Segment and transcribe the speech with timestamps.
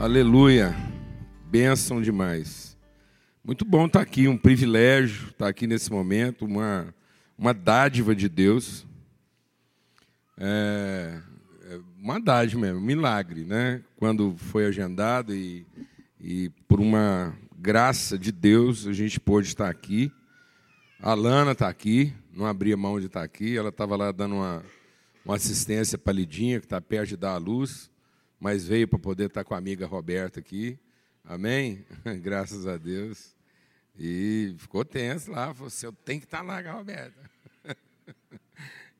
[0.00, 0.74] Aleluia.
[1.50, 2.74] Bênção demais.
[3.44, 6.94] Muito bom estar aqui, um privilégio estar aqui nesse momento, uma,
[7.36, 8.86] uma dádiva de Deus.
[10.38, 11.20] É,
[11.68, 13.82] é uma dádiva mesmo, um milagre, né?
[13.98, 15.66] Quando foi agendado e,
[16.18, 20.10] e por uma graça de Deus a gente pôde estar aqui.
[20.98, 24.64] A Lana está aqui, não abria mão de estar aqui, ela estava lá dando uma,
[25.26, 27.90] uma assistência para Lidinha, que está perto de dar a luz
[28.40, 30.78] mas veio para poder estar com a amiga Roberta aqui.
[31.22, 31.84] Amém?
[32.22, 33.36] Graças a Deus.
[33.98, 37.30] E ficou tenso lá, falou assim, eu tenho que estar lá, Roberta.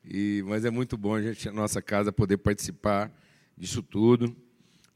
[0.03, 3.11] E, mas é muito bom a gente, a nossa casa, poder participar
[3.55, 4.35] disso tudo, estar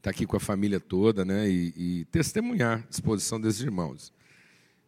[0.02, 1.48] tá aqui com a família toda, né?
[1.48, 4.12] E, e testemunhar a disposição desses irmãos.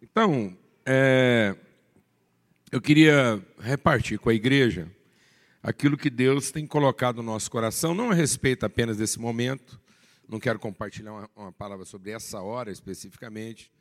[0.03, 1.57] Então, é,
[2.73, 4.91] eu queria repartir com a igreja
[5.63, 9.81] aquilo que Deus tem colocado no nosso coração, não a respeito apenas desse momento,
[10.29, 13.73] não quero compartilhar uma, uma palavra sobre essa hora especificamente,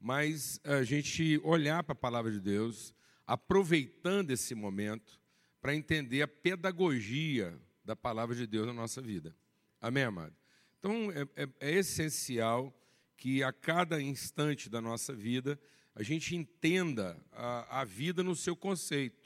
[0.00, 2.92] mas a gente olhar para a palavra de Deus,
[3.26, 5.20] aproveitando esse momento
[5.60, 9.34] para entender a pedagogia da palavra de Deus na nossa vida.
[9.80, 10.34] Amém, amado?
[10.78, 12.76] Então, é, é, é essencial
[13.16, 15.58] que a cada instante da nossa vida
[15.94, 19.21] a gente entenda a, a vida no seu conceito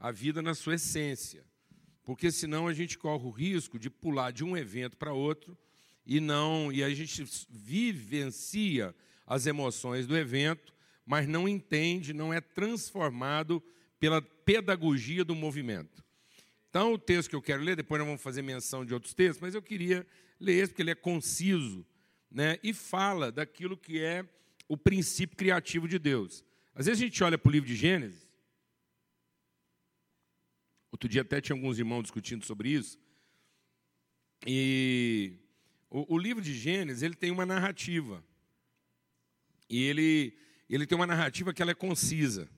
[0.00, 1.44] a vida na sua essência.
[2.02, 5.56] Porque senão a gente corre o risco de pular de um evento para outro
[6.06, 8.94] e não e a gente vivencia
[9.26, 13.62] as emoções do evento, mas não entende, não é transformado
[14.00, 16.02] pela pedagogia do movimento.
[16.70, 19.40] Então, o texto que eu quero ler, depois nós vamos fazer menção de outros textos,
[19.40, 20.06] mas eu queria
[20.40, 21.86] ler esse porque ele é conciso,
[22.30, 22.58] né?
[22.62, 24.24] E fala daquilo que é
[24.66, 26.44] o princípio criativo de Deus.
[26.74, 28.29] Às vezes a gente olha para o livro de Gênesis
[30.92, 32.98] Outro dia até tinha alguns irmãos discutindo sobre isso.
[34.46, 35.34] E
[35.90, 38.24] o, o livro de Gênesis, ele tem uma narrativa.
[39.68, 40.36] E ele,
[40.68, 42.48] ele tem uma narrativa que ela é concisa.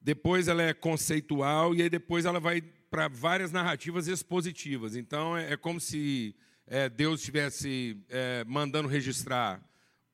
[0.00, 4.94] Depois ela é conceitual e aí depois ela vai para várias narrativas expositivas.
[4.94, 6.34] Então é, é como se
[6.66, 9.62] é, Deus estivesse é, mandando registrar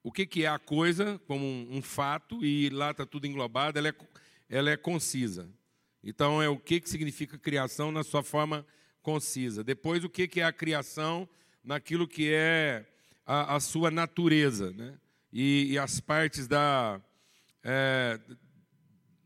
[0.03, 3.79] o que, que é a coisa como um, um fato e lá está tudo englobado.
[3.79, 3.95] Ela é,
[4.49, 5.49] ela é concisa.
[6.05, 8.67] Então, é o que, que significa criação na sua forma
[9.03, 9.65] concisa.
[9.65, 11.27] Depois, o que, que é a criação
[11.65, 12.85] naquilo que é
[13.25, 14.99] a, a sua natureza, né?
[15.33, 17.01] E, e, as partes da.
[17.63, 18.21] É,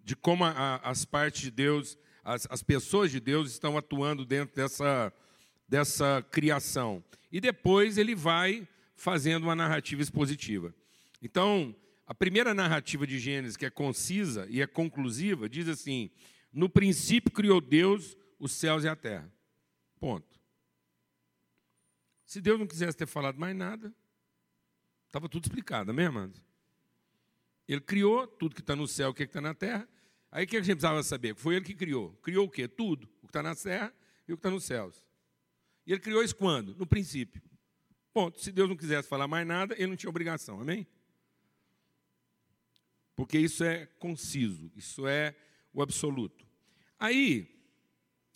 [0.04, 4.54] de como a, as partes de Deus, as, as pessoas de Deus estão atuando dentro
[4.54, 5.12] dessa,
[5.68, 7.04] dessa criação.
[7.30, 10.72] E depois ele vai fazendo uma narrativa expositiva.
[11.20, 11.74] Então,
[12.06, 16.10] a primeira narrativa de Gênesis, que é concisa e é conclusiva, diz assim:
[16.58, 19.32] no princípio criou Deus os céus e a terra.
[20.00, 20.40] Ponto.
[22.26, 23.94] Se Deus não quisesse ter falado mais nada,
[25.06, 26.42] estava tudo explicado, amém, amados?
[27.68, 29.88] Ele criou tudo que está no céu, o que está na terra.
[30.32, 31.36] Aí o que a gente precisava saber?
[31.36, 32.12] Foi ele que criou.
[32.22, 32.66] Criou o quê?
[32.66, 33.08] Tudo.
[33.22, 33.94] O que está na terra
[34.26, 35.06] e o que está nos céus.
[35.86, 36.74] E ele criou isso quando?
[36.74, 37.40] No princípio.
[38.12, 38.40] Ponto.
[38.40, 40.88] Se Deus não quisesse falar mais nada, ele não tinha obrigação, amém?
[43.14, 45.36] Porque isso é conciso, isso é
[45.72, 46.47] o absoluto.
[46.98, 47.48] Aí,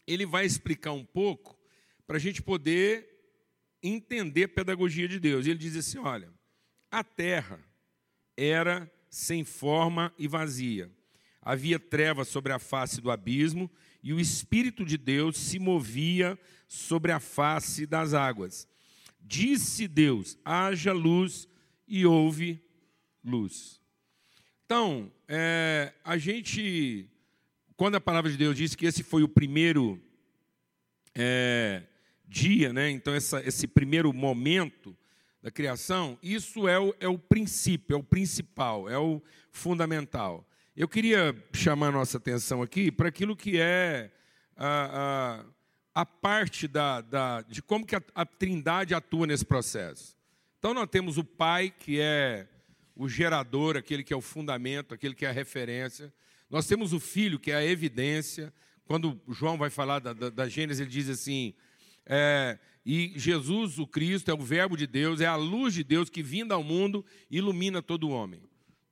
[0.07, 1.59] ele vai explicar um pouco
[2.07, 3.09] para a gente poder
[3.83, 5.47] entender a pedagogia de Deus.
[5.47, 6.33] Ele diz assim: olha,
[6.91, 7.59] a terra
[8.37, 10.91] era sem forma e vazia.
[11.41, 13.71] Havia trevas sobre a face do abismo
[14.03, 18.69] e o Espírito de Deus se movia sobre a face das águas.
[19.21, 21.49] Disse Deus: haja luz
[21.87, 22.63] e houve
[23.25, 23.81] luz.
[24.65, 27.12] Então, é, a gente
[27.83, 30.01] quando a palavra de Deus diz que esse foi o primeiro
[31.17, 31.83] é,
[32.29, 32.89] dia, né?
[32.89, 34.97] então essa, esse primeiro momento
[35.43, 39.21] da criação, isso é o, é o princípio, é o principal, é o
[39.51, 40.49] fundamental.
[40.77, 44.13] Eu queria chamar a nossa atenção aqui para aquilo que é
[44.57, 45.43] a,
[45.93, 50.17] a, a parte da, da, de como que a, a trindade atua nesse processo.
[50.57, 52.47] Então nós temos o Pai, que é
[52.95, 56.15] o gerador, aquele que é o fundamento, aquele que é a referência.
[56.53, 58.53] Nós temos o Filho, que é a evidência.
[58.85, 61.55] Quando João vai falar da, da, da Gênesis, ele diz assim:
[62.05, 66.11] é, e Jesus, o Cristo, é o Verbo de Deus, é a luz de Deus
[66.11, 68.43] que, vinda ao mundo, ilumina todo homem.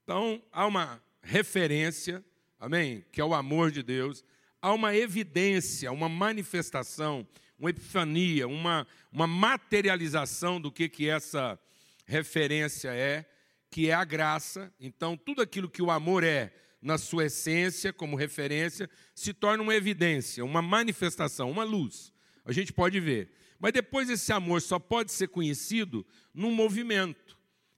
[0.03, 2.25] Então, há uma referência,
[2.59, 3.05] amém?
[3.13, 4.25] Que é o amor de Deus.
[4.63, 7.29] Há uma evidência, uma manifestação,
[7.59, 11.61] uma epifania, uma, uma materialização do que, que essa
[12.07, 13.27] referência é,
[13.71, 14.73] que é a graça.
[14.81, 19.75] Então, tudo aquilo que o amor é, na sua essência, como referência, se torna uma
[19.75, 22.13] evidência, uma manifestação, uma luz.
[22.45, 23.31] a gente pode ver.
[23.59, 27.37] Mas depois esse amor só pode ser conhecido num movimento,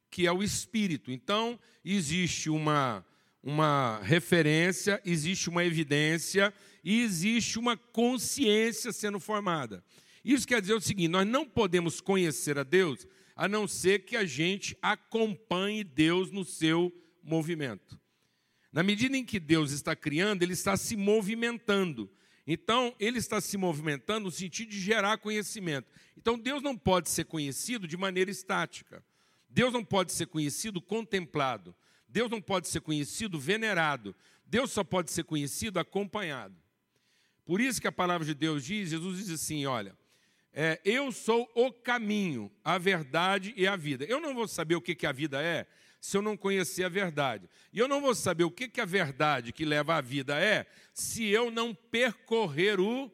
[0.09, 1.11] que é o espírito.
[1.11, 3.05] Então, existe uma,
[3.43, 9.85] uma referência, existe uma evidência e existe uma consciência sendo formada.
[10.25, 14.17] Isso quer dizer o seguinte: nós não podemos conhecer a Deus a não ser que
[14.17, 17.99] a gente acompanhe Deus no seu movimento.
[18.73, 22.11] Na medida em que Deus está criando, ele está se movimentando.
[22.47, 25.89] Então, ele está se movimentando no sentido de gerar conhecimento.
[26.17, 29.05] Então, Deus não pode ser conhecido de maneira estática.
[29.49, 31.75] Deus não pode ser conhecido contemplado.
[32.09, 34.15] Deus não pode ser conhecido venerado.
[34.47, 36.57] Deus só pode ser conhecido acompanhado.
[37.45, 39.97] Por isso que a palavra de Deus diz, Jesus diz assim, olha,
[40.53, 44.05] é, eu sou o caminho, a verdade e a vida.
[44.05, 45.67] Eu não vou saber o que, que a vida é
[46.03, 47.49] se eu não conhecer a verdade.
[47.73, 50.67] E eu não vou saber o que, que a verdade que leva à vida é
[50.93, 53.09] se eu não percorrer o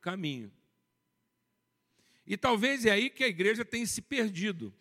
[0.00, 0.50] caminho.
[2.26, 4.74] E talvez é aí que a igreja tem se perdido.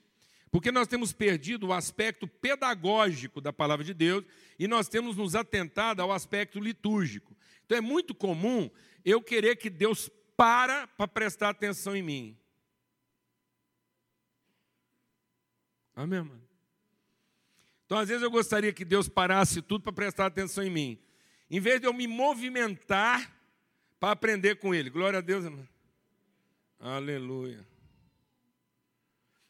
[0.49, 4.23] Porque nós temos perdido o aspecto pedagógico da palavra de Deus
[4.57, 7.35] e nós temos nos atentado ao aspecto litúrgico.
[7.65, 8.69] Então é muito comum
[9.03, 12.37] eu querer que Deus para para prestar atenção em mim.
[15.93, 16.48] Amém, mano?
[17.89, 20.99] Então, às vezes, eu gostaria que Deus parasse tudo para prestar atenção em mim.
[21.49, 23.35] Em vez de eu me movimentar
[23.99, 24.91] para aprender com Ele.
[24.91, 25.67] Glória a Deus, irmão.
[26.79, 27.67] Aleluia.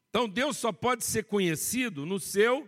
[0.09, 2.65] Então, Deus só pode ser conhecido no seu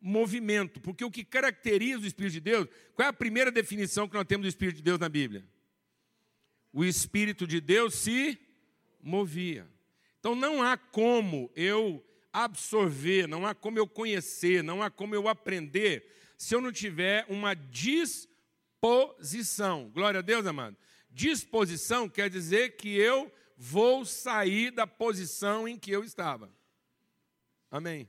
[0.00, 4.14] movimento, porque o que caracteriza o Espírito de Deus, qual é a primeira definição que
[4.14, 5.44] nós temos do Espírito de Deus na Bíblia?
[6.72, 8.38] O Espírito de Deus se
[9.02, 9.66] movia.
[10.20, 12.07] Então, não há como eu
[12.44, 17.24] absorver, não há como eu conhecer, não há como eu aprender, se eu não tiver
[17.28, 18.80] uma disposição.
[19.90, 20.76] Glória a Deus, amado.
[21.10, 26.52] Disposição quer dizer que eu vou sair da posição em que eu estava.
[27.70, 28.08] Amém.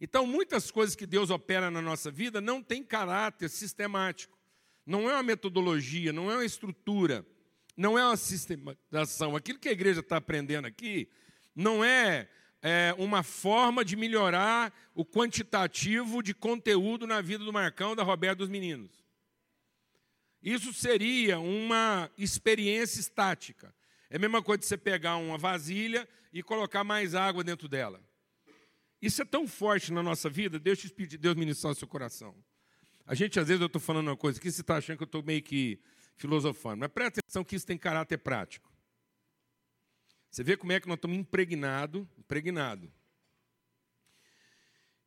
[0.00, 4.38] Então, muitas coisas que Deus opera na nossa vida não têm caráter sistemático.
[4.84, 7.26] Não é uma metodologia, não é uma estrutura,
[7.76, 9.34] não é uma sistematização.
[9.34, 11.08] Aquilo que a igreja está aprendendo aqui
[11.54, 12.28] não é,
[12.66, 18.36] é, uma forma de melhorar o quantitativo de conteúdo na vida do Marcão, da Roberta
[18.36, 18.90] dos meninos.
[20.42, 23.74] Isso seria uma experiência estática.
[24.08, 28.00] É a mesma coisa de você pegar uma vasilha e colocar mais água dentro dela.
[29.00, 31.86] Isso é tão forte na nossa vida, deixa o Espírito de Deus ministrar o seu
[31.86, 32.34] coração.
[33.06, 35.06] A gente, às vezes, eu estou falando uma coisa que você está achando que eu
[35.06, 35.78] estou meio que
[36.16, 38.73] filosofando, mas presta atenção que isso tem caráter prático.
[40.34, 42.92] Você vê como é que nós estamos impregnados, impregnado,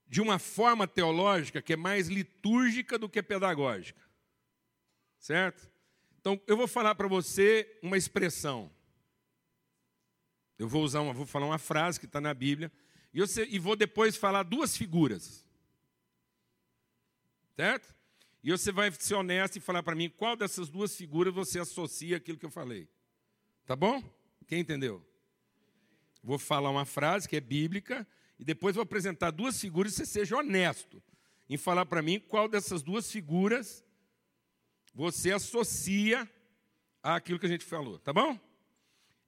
[0.08, 4.02] de uma forma teológica que é mais litúrgica do que pedagógica.
[5.20, 5.70] Certo?
[6.18, 8.72] Então, eu vou falar para você uma expressão.
[10.58, 12.72] Eu vou usar uma, vou falar uma frase que está na Bíblia
[13.14, 15.46] e, eu, e vou depois falar duas figuras.
[17.54, 17.94] Certo?
[18.42, 22.16] E você vai ser honesto e falar para mim qual dessas duas figuras você associa
[22.16, 22.88] aquilo que eu falei.
[23.66, 24.02] Tá bom?
[24.48, 25.06] Quem entendeu?
[26.28, 28.06] Vou falar uma frase que é bíblica
[28.38, 31.02] e depois vou apresentar duas figuras e você seja honesto
[31.48, 33.82] em falar para mim qual dessas duas figuras
[34.94, 36.30] você associa
[37.02, 38.38] àquilo que a gente falou, tá bom?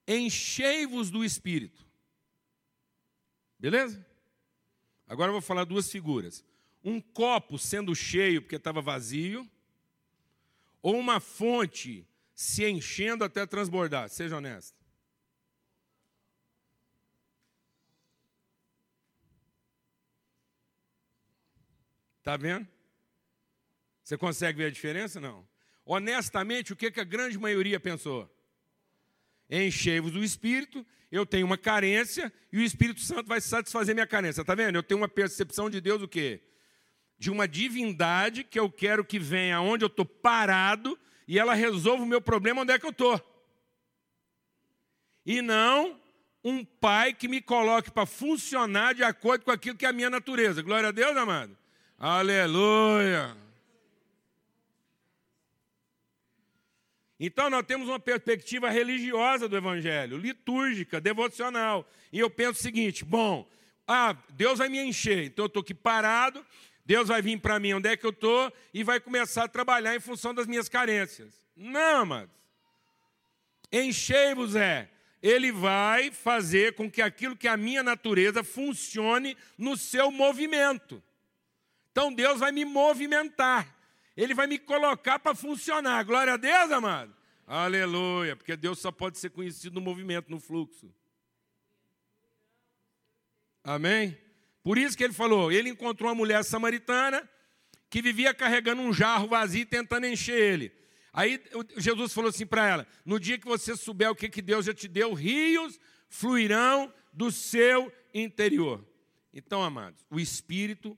[0.06, 1.86] Enchei-vos do Espírito.
[3.58, 4.06] Beleza?
[5.08, 6.44] Agora eu vou falar duas figuras.
[6.84, 9.50] Um copo sendo cheio porque estava vazio,
[10.82, 14.10] ou uma fonte se enchendo até transbordar.
[14.10, 14.79] Seja honesto.
[22.20, 22.68] Está vendo?
[24.02, 25.20] Você consegue ver a diferença?
[25.20, 25.46] Não.
[25.84, 28.30] Honestamente, o que, que a grande maioria pensou?
[29.48, 34.42] Enchei-vos do Espírito, eu tenho uma carência e o Espírito Santo vai satisfazer minha carência.
[34.42, 34.76] Está vendo?
[34.76, 36.40] Eu tenho uma percepção de Deus o quê?
[37.18, 42.04] De uma divindade que eu quero que venha onde eu estou parado e ela resolva
[42.04, 43.20] o meu problema onde é que eu estou.
[45.24, 46.00] E não
[46.44, 50.10] um pai que me coloque para funcionar de acordo com aquilo que é a minha
[50.10, 50.62] natureza.
[50.62, 51.56] Glória a Deus, amado.
[52.02, 53.36] Aleluia.
[57.20, 61.86] Então nós temos uma perspectiva religiosa do Evangelho, litúrgica, devocional.
[62.10, 63.46] E eu penso o seguinte: bom,
[63.86, 66.42] ah, Deus vai me encher, então eu estou aqui parado,
[66.86, 69.94] Deus vai vir para mim onde é que eu estou e vai começar a trabalhar
[69.94, 71.46] em função das minhas carências.
[71.54, 72.34] Não, amados.
[73.70, 74.88] Enchei-vos é.
[75.22, 81.02] Ele vai fazer com que aquilo que é a minha natureza funcione no seu movimento.
[81.90, 83.76] Então Deus vai me movimentar.
[84.16, 86.04] Ele vai me colocar para funcionar.
[86.04, 87.14] Glória a Deus, amado.
[87.46, 90.92] Aleluia, porque Deus só pode ser conhecido no movimento, no fluxo.
[93.64, 94.16] Amém?
[94.62, 97.28] Por isso que ele falou: ele encontrou uma mulher samaritana
[97.88, 100.72] que vivia carregando um jarro vazio tentando encher ele.
[101.12, 101.42] Aí
[101.76, 104.74] Jesus falou assim para ela: no dia que você souber o que, que Deus já
[104.74, 105.78] te deu, rios
[106.08, 108.84] fluirão do seu interior.
[109.32, 110.96] Então, amados, o Espírito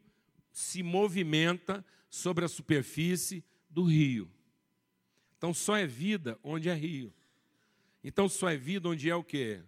[0.52, 4.30] se movimenta sobre a superfície do rio.
[5.38, 7.12] Então, só é vida onde é rio.
[8.04, 9.60] Então, só é vida onde é o que?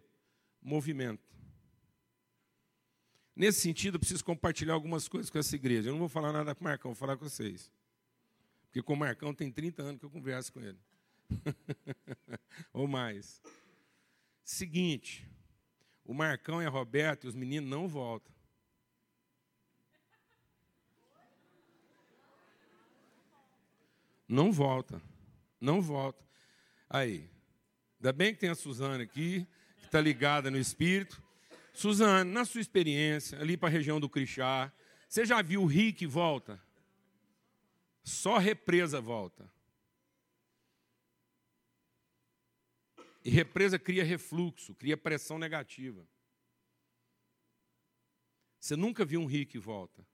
[0.62, 1.24] Movimento.
[3.34, 5.88] Nesse sentido, eu preciso compartilhar algumas coisas com essa igreja.
[5.88, 7.72] Eu não vou falar nada com o Marcão, vou falar com vocês.
[8.66, 10.78] Porque com o Marcão tem 30 anos que eu converso com ele.
[12.72, 13.40] Ou mais.
[14.44, 15.26] Seguinte,
[16.04, 16.70] o Marcão e a
[17.22, 18.33] e os meninos não voltam.
[24.28, 25.00] Não volta.
[25.60, 26.24] Não volta.
[26.88, 27.30] Aí.
[27.98, 29.46] Ainda bem que tem a Suzana aqui,
[29.78, 31.22] que está ligada no espírito.
[31.72, 34.72] Suzana, na sua experiência, ali para a região do Crixá,
[35.08, 36.62] você já viu o rio que volta?
[38.02, 39.50] Só represa volta.
[43.24, 46.06] E represa cria refluxo, cria pressão negativa.
[48.60, 50.06] Você nunca viu um rio que volta.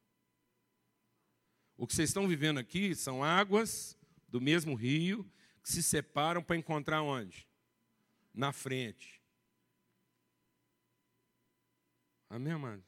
[1.76, 3.98] O que vocês estão vivendo aqui são águas
[4.30, 5.30] do mesmo rio
[5.62, 7.46] que se separam para encontrar onde?
[8.32, 9.20] Na frente.
[12.28, 12.84] Amém, amado?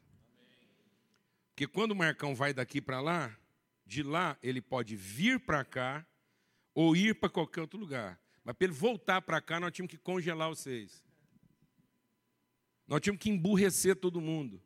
[1.49, 3.37] Porque quando o Marcão vai daqui para lá,
[3.85, 6.07] de lá ele pode vir para cá
[6.75, 8.21] ou ir para qualquer outro lugar.
[8.45, 11.05] Mas para ele voltar para cá, nós tínhamos que congelar vocês.
[12.87, 14.63] Nós tínhamos que emburrecer todo mundo.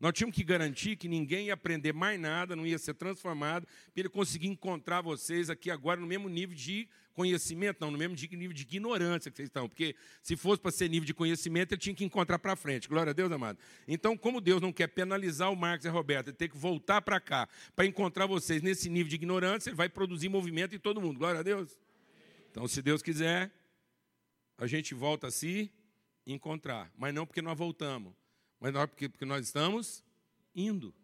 [0.00, 4.00] Nós tínhamos que garantir que ninguém ia aprender mais nada, não ia ser transformado, para
[4.00, 8.52] ele conseguir encontrar vocês aqui agora no mesmo nível de conhecimento, não, no mesmo nível
[8.52, 9.68] de ignorância que vocês estão.
[9.68, 12.88] Porque se fosse para ser nível de conhecimento, ele tinha que encontrar para frente.
[12.88, 13.58] Glória a Deus, amado.
[13.88, 17.02] Então, como Deus não quer penalizar o Marcos e a Roberta, ele tem que voltar
[17.02, 21.00] para cá para encontrar vocês nesse nível de ignorância, ele vai produzir movimento em todo
[21.00, 21.18] mundo.
[21.18, 21.76] Glória a Deus.
[22.52, 23.50] Então, se Deus quiser,
[24.56, 25.72] a gente volta a se
[26.24, 26.88] encontrar.
[26.96, 28.17] Mas não porque nós voltamos
[28.60, 30.04] mas não é porque, porque nós estamos
[30.54, 30.94] indo.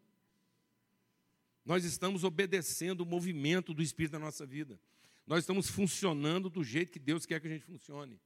[1.64, 4.78] Nós estamos obedecendo o movimento do Espírito na nossa vida.
[5.26, 8.20] Nós estamos funcionando do jeito que Deus quer que a gente funcione.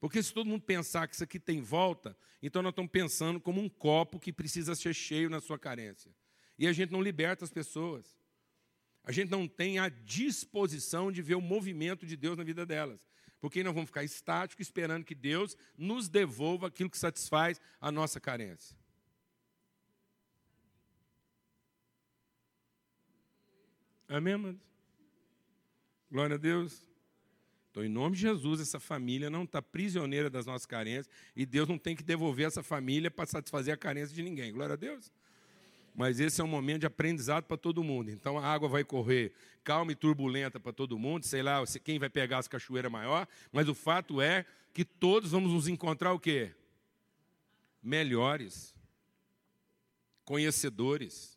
[0.00, 3.60] Porque se todo mundo pensar que isso aqui tem volta, então nós estamos pensando como
[3.60, 6.10] um copo que precisa ser cheio na sua carência.
[6.58, 8.16] E a gente não liberta as pessoas.
[9.04, 13.06] A gente não tem a disposição de ver o movimento de Deus na vida delas.
[13.46, 18.18] Porque nós vamos ficar estáticos esperando que Deus nos devolva aquilo que satisfaz a nossa
[18.18, 18.76] carência.
[24.08, 24.60] Amém, amados?
[26.10, 26.90] Glória a Deus.
[27.70, 31.68] Então, em nome de Jesus, essa família não está prisioneira das nossas carências e Deus
[31.68, 34.52] não tem que devolver essa família para satisfazer a carência de ninguém.
[34.52, 35.12] Glória a Deus.
[35.96, 38.10] Mas esse é um momento de aprendizado para todo mundo.
[38.10, 39.32] Então a água vai correr
[39.64, 43.68] calma e turbulenta para todo mundo, sei lá quem vai pegar as cachoeiras maior, mas
[43.68, 46.54] o fato é que todos vamos nos encontrar o quê?
[47.82, 48.74] Melhores,
[50.24, 51.36] conhecedores,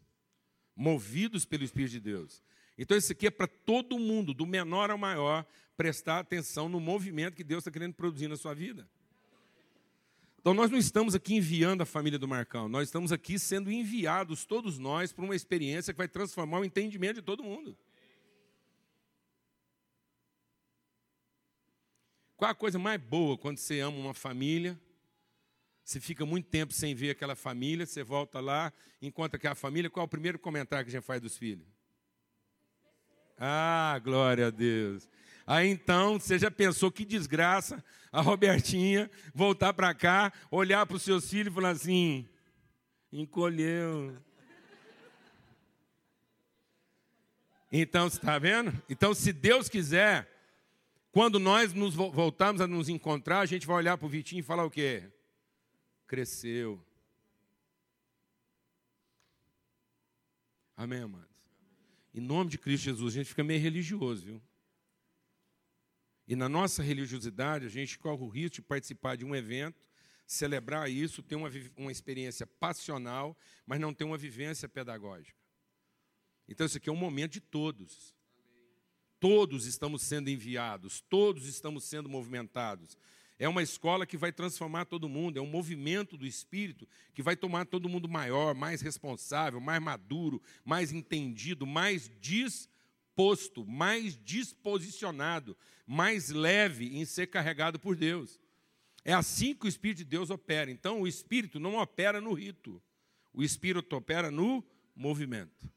[0.75, 2.43] movidos pelo Espírito de Deus.
[2.77, 5.45] Então isso aqui é para todo mundo, do menor ao maior,
[5.77, 8.87] prestar atenção no movimento que Deus está querendo produzir na sua vida.
[10.39, 14.45] Então, nós não estamos aqui enviando a família do Marcão, nós estamos aqui sendo enviados,
[14.45, 17.77] todos nós, para uma experiência que vai transformar o entendimento de todo mundo.
[22.37, 24.79] Qual a coisa mais boa quando você ama uma família?
[25.83, 30.05] Você fica muito tempo sem ver aquela família, você volta lá, encontra aquela família, qual
[30.05, 31.67] é o primeiro comentário que a gente faz dos filhos?
[33.37, 35.09] Ah, glória a Deus.
[35.49, 41.01] Aí então, você já pensou que desgraça a Robertinha voltar para cá, olhar para os
[41.01, 42.29] seus filhos e falar assim:
[43.11, 44.15] encolheu.
[47.71, 48.79] Então, você está vendo?
[48.87, 50.31] Então, se Deus quiser,
[51.11, 54.43] quando nós nos voltarmos a nos encontrar, a gente vai olhar para o Vitinho e
[54.43, 55.09] falar o quê?
[56.05, 56.79] Cresceu.
[60.77, 61.49] Amém, amados?
[62.13, 64.41] Em nome de Cristo Jesus, a gente fica meio religioso, viu?
[66.29, 69.83] E na nossa religiosidade, a gente corre o risco de participar de um evento,
[70.27, 75.35] celebrar isso, ter uma, uma experiência passional, mas não ter uma vivência pedagógica.
[76.47, 78.15] Então, isso aqui é um momento de todos.
[79.19, 82.95] Todos estamos sendo enviados, todos estamos sendo movimentados.
[83.39, 87.35] É uma escola que vai transformar todo mundo, é um movimento do espírito que vai
[87.35, 92.78] tomar todo mundo maior, mais responsável, mais maduro, mais entendido, mais disponível
[93.19, 98.39] disposto, mais disposicionado, mais leve em ser carregado por Deus.
[99.03, 100.71] É assim que o Espírito de Deus opera.
[100.71, 102.81] Então, o Espírito não opera no rito,
[103.33, 104.63] o Espírito opera no
[104.95, 105.69] movimento.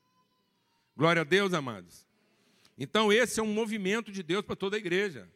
[0.96, 2.06] Glória a Deus, amados.
[2.78, 5.28] Então, esse é um movimento de Deus para toda a igreja.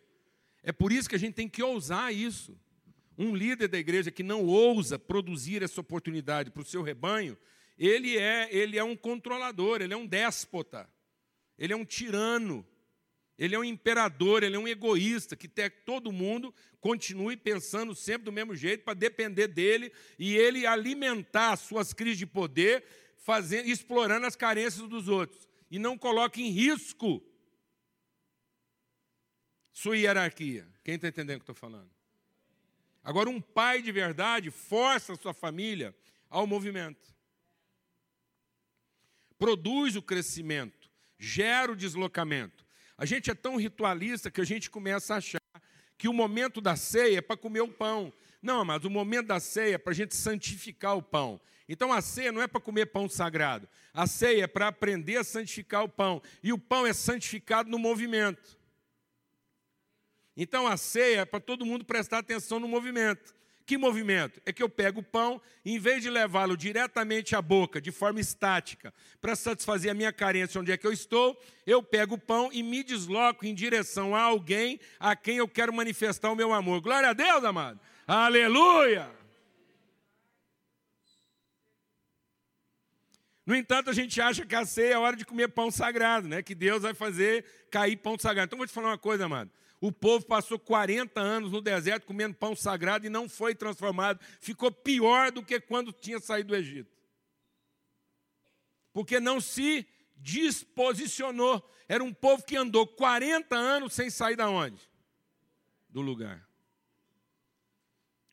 [0.62, 2.56] É por isso que a gente tem que ousar isso.
[3.18, 7.36] Um líder da igreja que não ousa produzir essa oportunidade para o seu rebanho,
[7.76, 10.88] ele é, ele é um controlador, ele é um déspota,
[11.58, 12.66] ele é um tirano,
[13.38, 17.94] ele é um imperador, ele é um egoísta, que quer que todo mundo continue pensando
[17.94, 22.84] sempre do mesmo jeito para depender dele e ele alimentar suas crises de poder,
[23.18, 25.46] fazendo, explorando as carências dos outros.
[25.70, 27.22] E não coloque em risco
[29.72, 30.66] sua hierarquia.
[30.82, 31.90] Quem está entendendo o que estou falando?
[33.02, 35.94] Agora, um pai de verdade força a sua família
[36.30, 37.14] ao movimento.
[39.38, 40.75] Produz o crescimento,
[41.18, 42.64] gera o deslocamento.
[42.98, 45.40] A gente é tão ritualista que a gente começa a achar
[45.98, 48.12] que o momento da ceia é para comer o pão.
[48.42, 51.40] Não, mas o momento da ceia é para a gente santificar o pão.
[51.68, 53.68] Então a ceia não é para comer pão sagrado.
[53.92, 56.22] A ceia é para aprender a santificar o pão.
[56.42, 58.58] E o pão é santificado no movimento.
[60.36, 63.34] Então a ceia é para todo mundo prestar atenção no movimento.
[63.66, 64.40] Que movimento?
[64.46, 68.20] É que eu pego o pão, em vez de levá-lo diretamente à boca, de forma
[68.20, 72.48] estática, para satisfazer a minha carência onde é que eu estou, eu pego o pão
[72.52, 76.80] e me desloco em direção a alguém a quem eu quero manifestar o meu amor.
[76.80, 77.80] Glória a Deus, amado.
[78.06, 79.10] Aleluia!
[83.44, 86.28] No entanto, a gente acha que a ceia é a hora de comer pão sagrado,
[86.28, 86.40] né?
[86.40, 88.46] Que Deus vai fazer cair pão sagrado.
[88.46, 89.50] Então, vou te falar uma coisa, amado.
[89.80, 94.20] O povo passou 40 anos no deserto comendo pão sagrado e não foi transformado.
[94.40, 96.90] Ficou pior do que quando tinha saído do Egito.
[98.92, 101.62] Porque não se disposicionou.
[101.86, 104.90] Era um povo que andou 40 anos sem sair da onde?
[105.88, 106.48] Do lugar.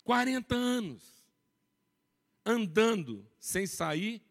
[0.03, 1.13] 40 anos
[2.45, 4.21] andando sem sair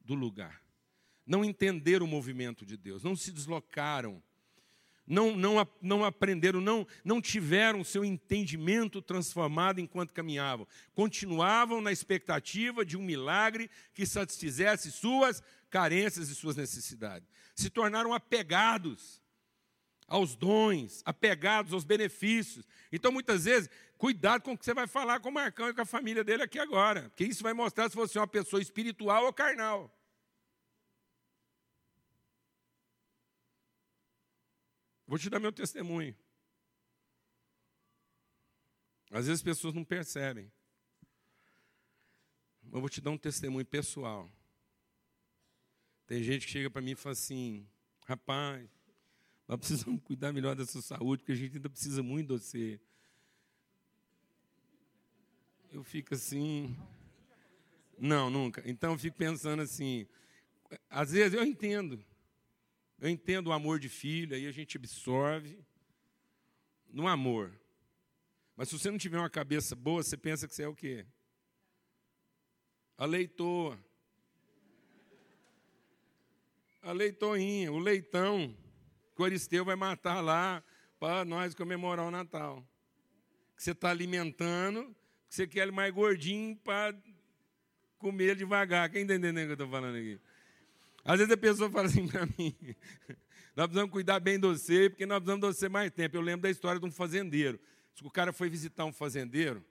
[0.00, 0.62] do lugar.
[1.26, 4.22] Não entenderam o movimento de Deus, não se deslocaram
[5.08, 10.66] não, não, não aprenderam, não, não tiveram seu entendimento transformado enquanto caminhavam.
[10.94, 17.28] Continuavam na expectativa de um milagre que satisfizesse suas carências e suas necessidades.
[17.54, 19.22] Se tornaram apegados
[20.06, 22.66] aos dons, apegados aos benefícios.
[22.90, 23.68] Então, muitas vezes,
[23.98, 26.42] cuidado com o que você vai falar com o Marcão e com a família dele
[26.42, 29.94] aqui agora, porque isso vai mostrar se você é uma pessoa espiritual ou carnal.
[35.08, 36.14] Vou te dar meu testemunho.
[39.10, 40.52] Às vezes as pessoas não percebem.
[42.62, 44.30] Mas eu vou te dar um testemunho pessoal.
[46.06, 47.66] Tem gente que chega para mim e fala assim:
[48.04, 48.68] rapaz,
[49.48, 52.80] nós precisamos cuidar melhor da sua saúde, porque a gente ainda precisa muito de você.
[55.72, 56.76] Eu fico assim.
[57.96, 58.62] Não, nunca.
[58.66, 60.06] Então eu fico pensando assim.
[60.90, 62.04] Às vezes eu entendo.
[63.00, 65.58] Eu entendo o amor de filho, aí a gente absorve
[66.88, 67.52] no amor.
[68.56, 71.06] Mas se você não tiver uma cabeça boa, você pensa que você é o quê?
[72.96, 73.78] A leitoa.
[76.82, 78.56] A leitoinha, o leitão
[79.14, 80.62] que o Aristeu vai matar lá
[80.98, 82.66] para nós comemorar o Natal.
[83.56, 84.94] Que você está alimentando,
[85.28, 86.96] que você quer ele mais gordinho para
[87.98, 88.90] comer devagar.
[88.90, 90.20] Quem está entendendo o que eu estou falando aqui?
[91.08, 92.54] Às vezes a pessoa fala assim para mim:
[93.56, 96.14] nós precisamos cuidar bem de você, porque nós precisamos de você mais tempo.
[96.14, 97.58] Eu lembro da história de um fazendeiro.
[98.02, 99.64] O cara foi visitar um fazendeiro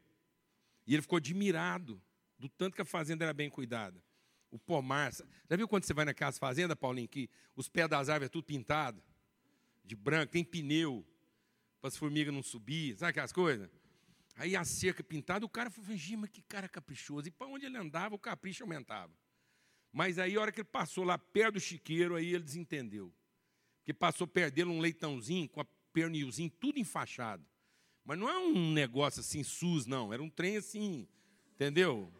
[0.86, 2.02] e ele ficou admirado
[2.39, 4.04] do tanto que a fazenda era bem cuidada.
[4.50, 5.13] O pomar.
[5.13, 8.43] Já viu quando você vai naquelas fazendas, Paulinho, que os pés das árvores é tudo
[8.43, 9.02] pintado?
[9.86, 11.06] De branco, tem pneu
[11.80, 13.69] para as formigas não subir, sabe aquelas coisas?
[14.36, 17.28] Aí a cerca pintada, o cara falou, mas que cara caprichoso.
[17.28, 19.13] E para onde ele andava, o capricho aumentava.
[19.91, 23.13] Mas aí, a hora que ele passou lá perto do chiqueiro, aí ele desentendeu.
[23.80, 27.45] Porque passou perdendo um leitãozinho com a pernilzinho tudo enfaixado.
[28.06, 30.13] Mas não é um negócio assim, SUS, não.
[30.13, 31.08] Era um trem assim,
[31.56, 32.12] entendeu?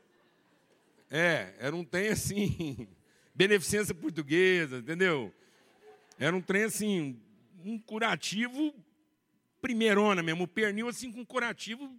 [1.10, 2.88] É, era um trem assim,
[3.34, 5.34] beneficência portuguesa, entendeu?
[6.20, 7.22] Era um trem assim,
[7.64, 8.74] um curativo
[9.62, 11.96] primeirona mesmo, o pernil assim com um curativo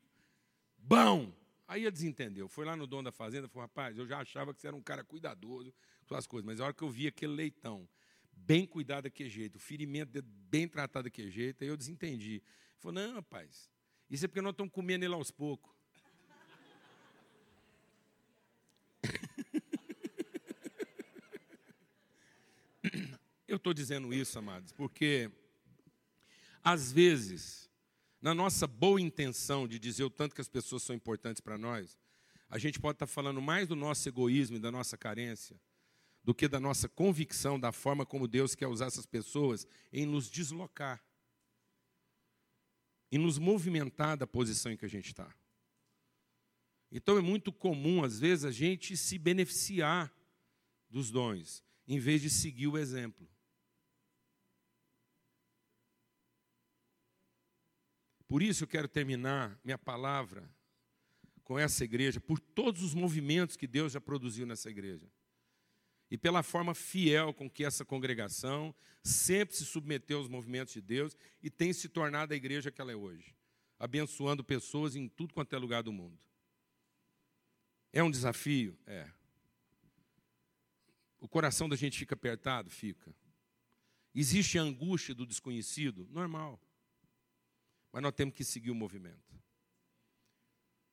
[0.77, 1.33] bom.
[1.69, 2.49] Aí ele desentendeu.
[2.49, 4.83] Foi lá no dono da fazenda falou: rapaz, eu já achava que você era um
[4.83, 5.73] cara cuidadoso
[6.07, 7.87] com as coisas, mas a hora que eu vi aquele leitão
[8.33, 12.37] bem cuidado daquele jeito, o ferimento bem tratado daquele jeito, aí eu desentendi.
[12.37, 12.43] Ele
[12.79, 13.71] falou: não, rapaz,
[14.09, 15.77] isso é porque nós estamos comendo ele aos poucos.
[23.47, 25.31] Eu estou dizendo isso, amados, porque
[26.63, 27.68] às vezes,
[28.21, 31.99] na nossa boa intenção de dizer o tanto que as pessoas são importantes para nós,
[32.49, 35.61] a gente pode estar tá falando mais do nosso egoísmo e da nossa carência
[36.29, 40.29] do que da nossa convicção da forma como Deus quer usar essas pessoas em nos
[40.29, 41.03] deslocar
[43.11, 45.35] e nos movimentar da posição em que a gente está.
[46.91, 50.13] Então é muito comum, às vezes, a gente se beneficiar
[50.91, 53.29] dos dons, em vez de seguir o exemplo.
[58.29, 60.49] Por isso eu quero terminar minha palavra
[61.43, 65.11] com essa igreja, por todos os movimentos que Deus já produziu nessa igreja.
[66.11, 71.17] E pela forma fiel com que essa congregação sempre se submeteu aos movimentos de Deus
[71.43, 73.35] e tem se tornado a igreja que ela é hoje,
[73.79, 76.19] abençoando pessoas em tudo quanto é lugar do mundo.
[77.91, 78.79] É um desafio?
[78.87, 79.11] É.
[81.19, 82.69] O coração da gente fica apertado?
[82.69, 83.15] Fica.
[84.15, 86.07] Existe a angústia do desconhecido?
[86.11, 86.61] Normal.
[87.93, 89.39] Mas nós temos que seguir o movimento.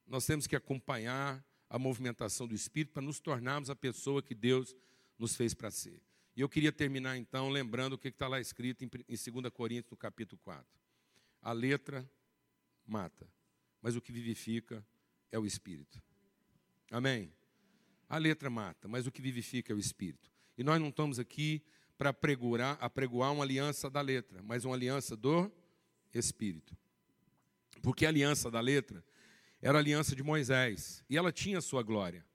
[0.06, 4.76] Nós temos que acompanhar a movimentação do Espírito para nos tornarmos a pessoa que Deus
[5.18, 6.02] nos fez para ser.
[6.36, 9.98] E eu queria terminar então lembrando o que está lá escrito em 2 Coríntios, no
[9.98, 10.66] capítulo 4.
[11.42, 12.10] A letra
[12.86, 13.28] mata,
[13.82, 14.86] mas o que vivifica
[15.32, 16.02] é o Espírito.
[16.92, 17.34] Amém?
[18.08, 20.30] A letra mata, mas o que vivifica é o Espírito.
[20.58, 21.64] E nós não estamos aqui
[21.98, 25.52] para pregoar, apregoar uma aliança da letra, mas uma aliança do
[26.14, 26.78] Espírito.
[27.82, 29.04] Porque a aliança da letra
[29.62, 32.26] era a aliança de Moisés e ela tinha sua glória.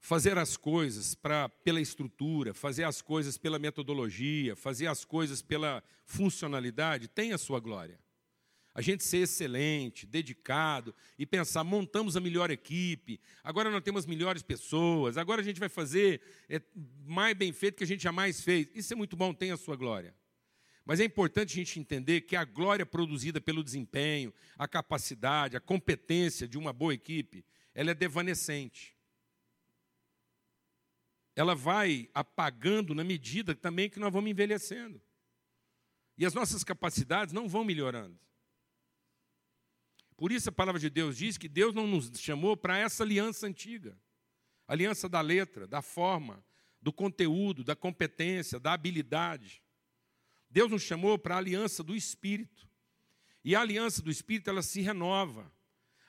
[0.00, 5.82] Fazer as coisas pra, pela estrutura, fazer as coisas pela metodologia, fazer as coisas pela
[6.04, 7.98] funcionalidade, tem a sua glória.
[8.74, 14.42] A gente ser excelente, dedicado e pensar, montamos a melhor equipe, agora nós temos melhores
[14.42, 16.60] pessoas, agora a gente vai fazer é,
[17.06, 18.66] mais bem feito que a gente jamais fez.
[18.74, 20.12] Isso é muito bom, tem a sua glória.
[20.84, 25.60] Mas é importante a gente entender que a glória produzida pelo desempenho, a capacidade, a
[25.60, 27.44] competência de uma boa equipe,
[27.74, 28.94] ela é devanecente.
[31.34, 35.00] Ela vai apagando na medida também que nós vamos envelhecendo.
[36.16, 38.18] E as nossas capacidades não vão melhorando.
[40.16, 43.46] Por isso a palavra de Deus diz que Deus não nos chamou para essa aliança
[43.46, 43.98] antiga.
[44.68, 46.44] Aliança da letra, da forma,
[46.80, 49.63] do conteúdo, da competência, da habilidade.
[50.54, 52.68] Deus nos chamou para a aliança do Espírito.
[53.44, 55.52] E a aliança do Espírito, ela se renova.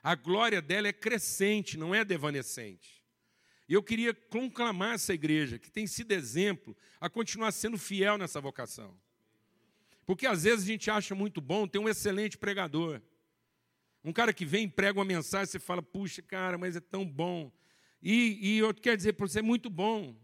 [0.04, 3.04] A glória dela é crescente, não é devanecente.
[3.68, 8.40] E eu queria conclamar essa igreja, que tem sido exemplo, a continuar sendo fiel nessa
[8.40, 8.96] vocação.
[10.06, 13.02] Porque às vezes a gente acha muito bom ter um excelente pregador.
[14.04, 17.04] Um cara que vem e prega uma mensagem, você fala, puxa, cara, mas é tão
[17.04, 17.52] bom.
[18.00, 20.16] E, e eu quero dizer para você, é muito bom.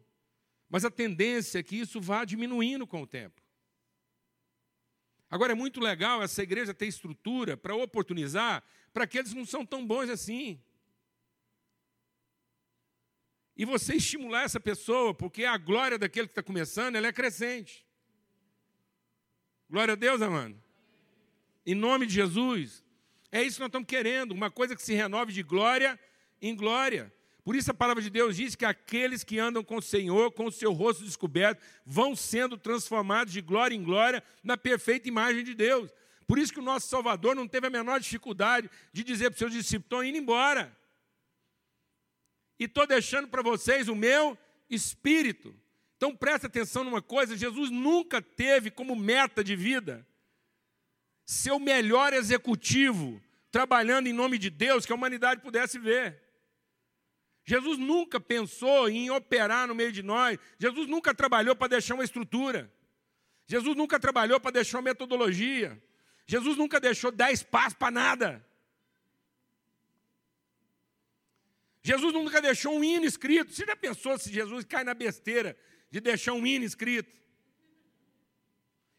[0.69, 3.40] Mas a tendência é que isso vá diminuindo com o tempo.
[5.31, 8.61] Agora é muito legal essa igreja ter estrutura para oportunizar
[8.93, 10.61] para aqueles que não são tão bons assim.
[13.55, 17.87] E você estimular essa pessoa, porque a glória daquele que está começando, ela é crescente.
[19.69, 20.61] Glória a Deus, amado.
[21.65, 22.83] Em nome de Jesus.
[23.31, 25.97] É isso que nós estamos querendo, uma coisa que se renove de glória
[26.41, 27.13] em glória.
[27.43, 30.45] Por isso a palavra de Deus diz que aqueles que andam com o Senhor, com
[30.45, 35.55] o seu rosto descoberto, vão sendo transformados de glória em glória na perfeita imagem de
[35.55, 35.91] Deus.
[36.27, 39.39] Por isso que o nosso Salvador não teve a menor dificuldade de dizer para os
[39.39, 40.75] seus discípulos: estão indo embora.
[42.59, 44.37] E estou deixando para vocês o meu
[44.69, 45.53] espírito.
[45.97, 50.07] Então presta atenção numa coisa: Jesus nunca teve como meta de vida
[51.25, 56.21] ser o melhor executivo, trabalhando em nome de Deus, que a humanidade pudesse ver.
[57.43, 60.37] Jesus nunca pensou em operar no meio de nós.
[60.59, 62.71] Jesus nunca trabalhou para deixar uma estrutura.
[63.47, 65.81] Jesus nunca trabalhou para deixar uma metodologia.
[66.27, 68.45] Jesus nunca deixou dez passos para nada.
[71.83, 73.51] Jesus nunca deixou um hino escrito.
[73.51, 75.57] Você já pensou se Jesus cai na besteira
[75.89, 77.19] de deixar um hino escrito?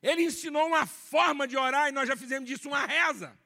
[0.03, 3.39] Ele ensinou uma forma de orar e nós já fizemos disso uma reza.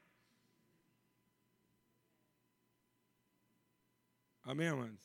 [4.47, 5.01] Amém, amados?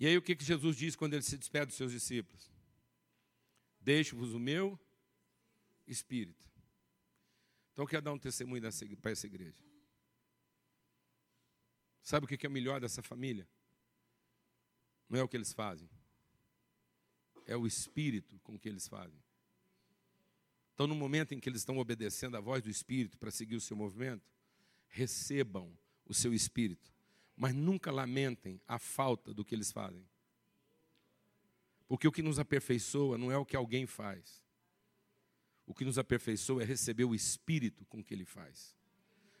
[0.00, 2.50] E aí o que, que Jesus diz quando ele se despede dos seus discípulos?
[3.80, 4.76] Deixo-vos o meu
[5.86, 6.44] espírito.
[7.72, 8.60] Então eu quero dar um testemunho
[9.00, 9.62] para essa igreja.
[12.02, 13.48] Sabe o que é melhor dessa família?
[15.08, 15.88] Não é o que eles fazem,
[17.46, 19.22] é o espírito com que eles fazem.
[20.74, 23.60] Então, no momento em que eles estão obedecendo à voz do espírito para seguir o
[23.60, 24.28] seu movimento,
[24.88, 25.72] recebam
[26.04, 26.95] o seu espírito
[27.36, 30.08] mas nunca lamentem a falta do que eles fazem.
[31.86, 34.42] Porque o que nos aperfeiçoa não é o que alguém faz.
[35.66, 38.74] O que nos aperfeiçoa é receber o Espírito com que ele faz.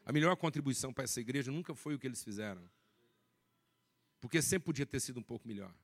[0.04, 2.62] A melhor contribuição para essa igreja nunca foi o que eles fizeram.
[4.20, 5.74] Porque sempre podia ter sido um pouco melhor.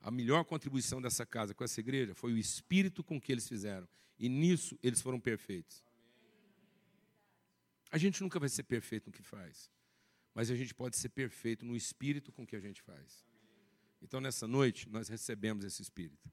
[0.00, 3.88] A melhor contribuição dessa casa com essa igreja foi o espírito com que eles fizeram.
[4.18, 5.84] E nisso eles foram perfeitos.
[7.90, 9.70] A gente nunca vai ser perfeito no que faz,
[10.36, 13.24] mas a gente pode ser perfeito no espírito com que a gente faz.
[14.02, 16.30] Então, nessa noite, nós recebemos esse espírito.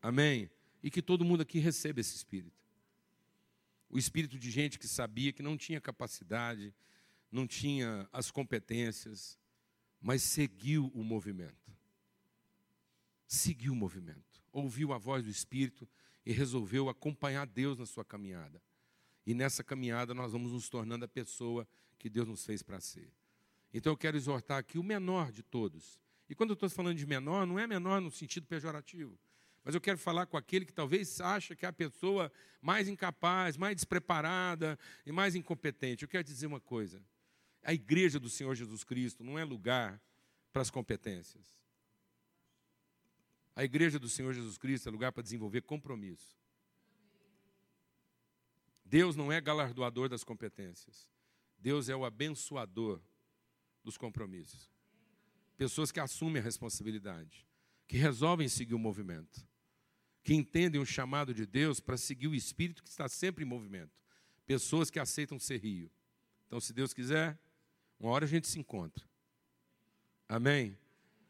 [0.00, 0.50] Amém?
[0.82, 2.64] E que todo mundo aqui receba esse espírito.
[3.90, 6.74] O espírito de gente que sabia que não tinha capacidade,
[7.30, 9.38] não tinha as competências,
[10.00, 11.70] mas seguiu o movimento.
[13.26, 14.42] Seguiu o movimento.
[14.50, 15.86] Ouviu a voz do espírito
[16.24, 18.62] e resolveu acompanhar Deus na sua caminhada.
[19.26, 21.68] E nessa caminhada nós vamos nos tornando a pessoa
[22.00, 23.12] que Deus nos fez para ser.
[23.72, 26.00] Então eu quero exortar aqui o menor de todos.
[26.28, 29.18] E quando eu estou falando de menor, não é menor no sentido pejorativo.
[29.62, 32.32] Mas eu quero falar com aquele que talvez acha que é a pessoa
[32.62, 36.02] mais incapaz, mais despreparada e mais incompetente.
[36.02, 37.04] Eu quero dizer uma coisa.
[37.62, 40.00] A igreja do Senhor Jesus Cristo não é lugar
[40.50, 41.60] para as competências.
[43.54, 46.38] A igreja do Senhor Jesus Cristo é lugar para desenvolver compromisso.
[48.84, 51.06] Deus não é galardoador das competências.
[51.60, 53.00] Deus é o abençoador
[53.84, 54.70] dos compromissos.
[55.56, 57.46] Pessoas que assumem a responsabilidade,
[57.86, 59.46] que resolvem seguir o movimento,
[60.22, 63.92] que entendem o chamado de Deus para seguir o Espírito que está sempre em movimento.
[64.46, 65.90] Pessoas que aceitam ser rio.
[66.46, 67.38] Então, se Deus quiser,
[67.98, 69.04] uma hora a gente se encontra.
[70.28, 70.76] Amém?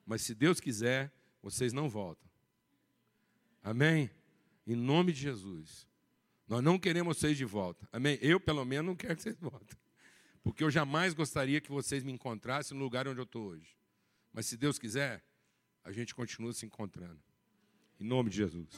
[0.06, 1.12] Mas se Deus quiser,
[1.42, 2.28] vocês não voltam.
[3.62, 4.10] Amém?
[4.66, 5.86] Em nome de Jesus.
[6.46, 7.88] Nós não queremos vocês de volta.
[7.92, 8.18] Amém?
[8.20, 9.78] Eu, pelo menos, não quero que vocês voltem.
[10.42, 13.76] Porque eu jamais gostaria que vocês me encontrassem no lugar onde eu estou hoje.
[14.32, 15.22] Mas se Deus quiser,
[15.84, 17.20] a gente continua se encontrando.
[17.98, 18.70] Em nome de Jesus.